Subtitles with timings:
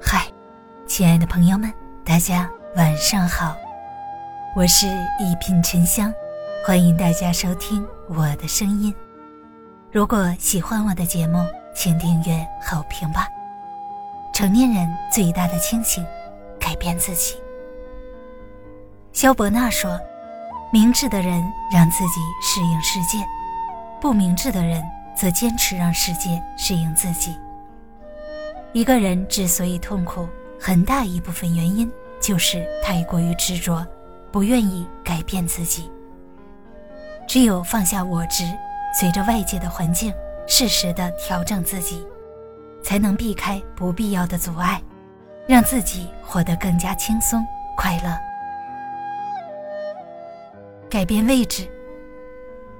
[0.00, 0.24] 嗨，
[0.86, 1.72] 亲爱的朋友们，
[2.04, 3.56] 大家晚上好，
[4.54, 4.86] 我是
[5.18, 6.14] 一品沉香，
[6.64, 8.94] 欢迎大家收听我的声音。
[9.90, 13.26] 如果喜欢我的节目，请订阅、好评吧。
[14.32, 16.06] 成年人最大的清醒，
[16.60, 17.34] 改变自己。
[19.12, 19.98] 肖伯纳说
[20.72, 21.42] ：“明智的人
[21.72, 23.18] 让自己适应世界，
[24.00, 24.80] 不明智的人
[25.20, 27.36] 则坚持让世界适应自己。”
[28.72, 30.26] 一个人之所以痛苦，
[30.58, 33.86] 很大一部分原因就是太过于执着，
[34.32, 35.90] 不愿意改变自己。
[37.28, 38.44] 只有放下我执，
[38.98, 40.10] 随着外界的环境
[40.46, 42.02] 适时的调整自己，
[42.82, 44.80] 才能避开不必要的阻碍，
[45.46, 47.44] 让自己活得更加轻松
[47.76, 48.16] 快乐。
[50.88, 51.68] 改变位置。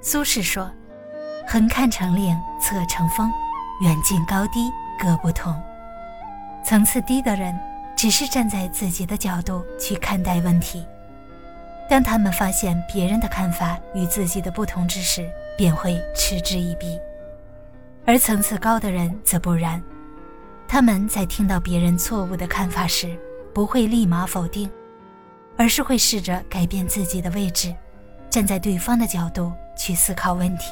[0.00, 0.68] 苏轼说
[1.52, 3.30] ：“横看成岭侧成峰，
[3.82, 5.54] 远近高低各不同。”
[6.64, 7.54] 层次低的人，
[7.94, 10.82] 只是站在自己的角度去看待问题。
[11.90, 16.96] 当他们发现别人的看法与自己的不同之时，便会嗤之以鼻；
[18.06, 19.82] 而层次高的人则不然，
[20.66, 23.14] 他们在听到别人错误的看法时，
[23.52, 24.70] 不会立马否定，
[25.58, 27.74] 而是会试着改变自己的位置，
[28.30, 30.68] 站在对方的角度去思考问题。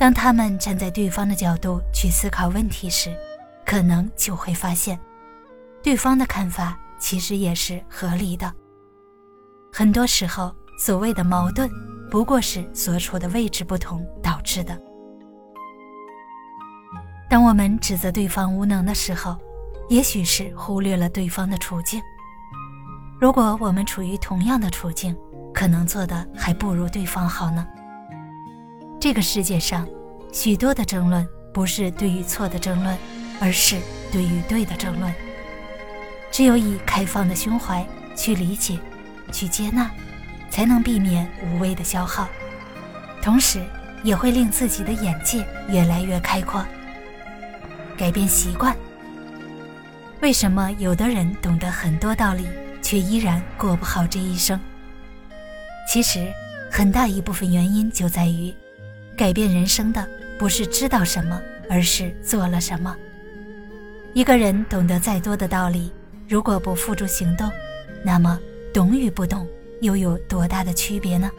[0.00, 3.14] 当他们站在对方的角度去思考问题时，
[3.66, 4.98] 可能就会发现，
[5.82, 8.50] 对方的看法其实也是合理的。
[9.70, 11.70] 很多时候，所谓的矛盾，
[12.10, 14.74] 不过是所处的位置不同导致的。
[17.28, 19.36] 当我们指责对方无能的时候，
[19.90, 22.00] 也许是忽略了对方的处境。
[23.20, 25.14] 如果我们处于同样的处境，
[25.52, 27.66] 可能做的还不如对方好呢。
[29.00, 29.88] 这个世界上，
[30.32, 32.96] 许多的争论不是对与错的争论。
[33.42, 33.80] 而是
[34.12, 35.10] 对与对的争论。
[36.30, 37.82] 只有以开放的胸怀
[38.14, 38.78] 去理解、
[39.32, 39.90] 去接纳，
[40.50, 42.28] 才能避免无谓的消耗，
[43.22, 43.64] 同时
[44.04, 46.62] 也会令自己的眼界越来越开阔。
[47.96, 48.76] 改变习惯。
[50.20, 52.46] 为什么有的人懂得很多道理，
[52.82, 54.60] 却依然过不好这一生？
[55.88, 56.30] 其实，
[56.70, 58.54] 很大一部分原因就在于，
[59.20, 60.08] 改变人生的
[60.38, 61.38] 不是知道什么，
[61.68, 62.96] 而是做了什么。
[64.14, 65.92] 一个人懂得再多的道理，
[66.26, 67.52] 如果不付诸行动，
[68.02, 68.40] 那么
[68.72, 69.46] 懂与不懂
[69.82, 71.30] 又有多大的区别呢？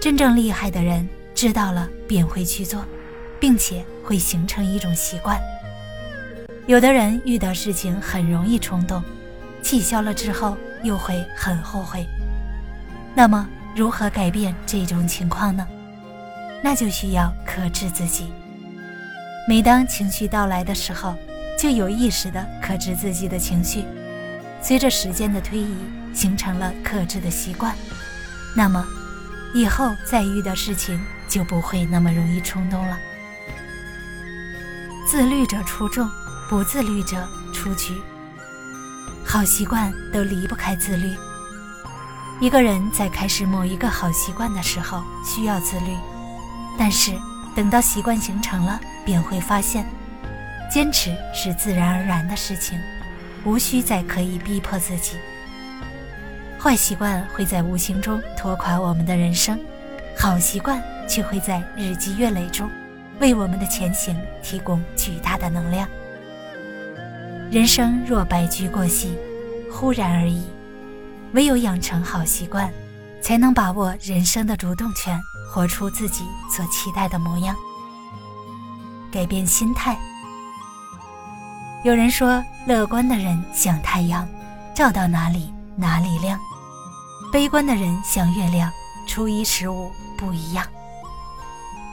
[0.00, 2.82] 真正厉害的人知道了便会去做，
[3.38, 5.38] 并且会形成一种习惯。
[6.66, 9.04] 有的人遇到事情很容易冲动，
[9.60, 12.06] 气消了之后又会很后悔。
[13.14, 15.68] 那么如何改变这种情况呢？
[16.62, 18.32] 那就需要克制自己。
[19.48, 21.14] 每当情绪到来的时候，
[21.58, 23.84] 就有意识地克制自己的情绪，
[24.60, 25.76] 随着时间的推移，
[26.12, 27.74] 形成了克制的习惯。
[28.54, 28.84] 那么，
[29.54, 32.98] 以后再遇到事情就不会那么容易冲动了。
[35.06, 36.06] 自律者出众，
[36.50, 37.94] 不自律者出局。
[39.24, 41.14] 好习惯都离不开自律。
[42.40, 45.96] 一个人在开始某一个好习惯的时候，需要自律，
[46.78, 47.12] 但是
[47.54, 49.84] 等到习惯形成了，便会发现。
[50.70, 52.78] 坚持是自然而然的事情，
[53.44, 55.16] 无需再刻意逼迫自己。
[56.60, 59.58] 坏习惯会在无形中拖垮我们的人生，
[60.16, 62.68] 好习惯却会在日积月累中，
[63.18, 65.88] 为我们的前行提供巨大的能量。
[67.50, 69.16] 人生若白驹过隙，
[69.72, 70.46] 忽然而已。
[71.32, 72.70] 唯有养成好习惯，
[73.22, 75.18] 才能把握人生的主动权，
[75.58, 77.56] 活出自己所期待的模样。
[79.10, 79.98] 改变心态。
[81.82, 84.24] 有人说，乐观的人像太阳，
[84.72, 86.38] 照到哪里哪里亮；
[87.32, 88.70] 悲观的人像月亮，
[89.04, 90.64] 初一十五不一样。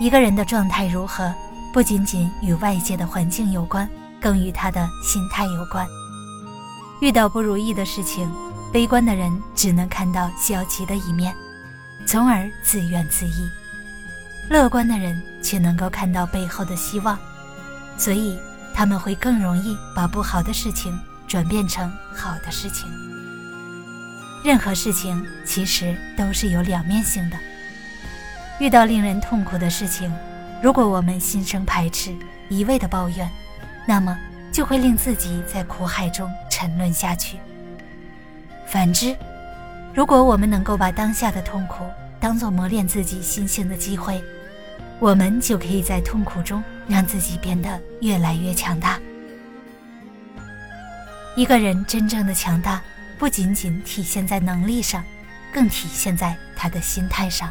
[0.00, 1.32] 一个人的状态如何，
[1.72, 3.88] 不仅仅与外界的环境有关，
[4.20, 5.86] 更与他的心态有关。
[7.00, 8.28] 遇到不如意的事情，
[8.72, 11.32] 悲观的人只能看到消极的一面，
[12.06, 13.48] 从而自怨自艾；
[14.48, 17.18] 乐观的人却能够看到背后的希望，
[17.96, 18.38] 所以。
[18.74, 22.88] 他们会更容易把不好的事情转变成好的事情。
[24.42, 27.36] 任何事情其实都是有两面性的。
[28.58, 30.10] 遇到令人痛苦的事情，
[30.62, 32.16] 如果我们心生排斥，
[32.48, 33.30] 一味的抱怨，
[33.86, 34.18] 那么
[34.50, 37.36] 就会令自己在苦海中沉沦下去。
[38.66, 39.14] 反之，
[39.94, 41.84] 如果我们能够把当下的痛苦
[42.18, 44.22] 当做磨练自己心性的机会，
[44.98, 48.98] 我们就可以在痛苦中让自己变得越来越强大。
[51.36, 52.80] 一个人真正的强大，
[53.18, 55.02] 不仅仅体现在能力上，
[55.52, 57.50] 更体现在他的心态上。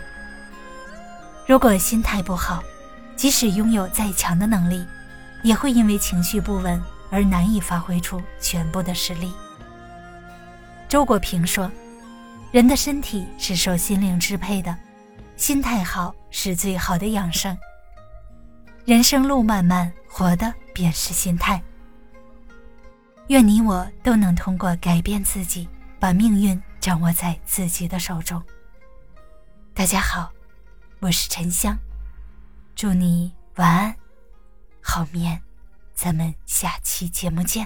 [1.48, 2.64] 如果心态不好，
[3.16, 4.86] 即使拥有再强的能力，
[5.44, 9.32] 也会因为情绪不稳而难以发挥出全部的实力。
[10.88, 11.70] 周国平说
[12.52, 14.78] ：“人的身体是受心灵支配的，
[15.38, 17.58] 心态好是最好的养生。
[18.84, 21.64] 人生路漫漫，活的便是心态。
[23.28, 28.44] 愿你我都能通过改变自己，把命运掌握在自己的手中。”
[29.74, 30.30] 大家好，
[31.00, 31.78] 我是沉香，
[32.76, 33.96] 祝你晚安，
[34.82, 35.42] 好眠。
[35.94, 37.66] 咱们下期节目见。